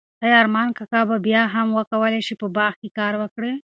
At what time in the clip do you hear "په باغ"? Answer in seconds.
2.41-2.73